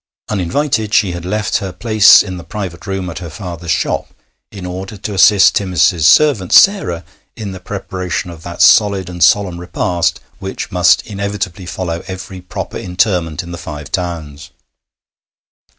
Uninvited, 0.29 0.95
she 0.95 1.11
had 1.11 1.25
left 1.25 1.57
her 1.57 1.71
place 1.71 2.23
in 2.23 2.37
the 2.37 2.43
private 2.43 2.87
room 2.87 3.07
at 3.07 3.19
her 3.19 3.29
father's 3.29 3.69
shop 3.69 4.11
in 4.51 4.65
order 4.65 4.97
to 4.97 5.13
assist 5.13 5.53
Timmis's 5.57 6.07
servant 6.07 6.51
Sarah 6.51 7.03
in 7.35 7.51
the 7.51 7.59
preparation 7.59 8.31
of 8.31 8.41
that 8.41 8.63
solid 8.63 9.11
and 9.11 9.23
solemn 9.23 9.59
repast 9.59 10.19
which 10.39 10.71
must 10.71 11.03
inevitably 11.05 11.67
follow 11.67 12.03
every 12.07 12.41
proper 12.41 12.77
interment 12.79 13.43
in 13.43 13.51
the 13.51 13.59
Five 13.59 13.91
Towns. 13.91 14.49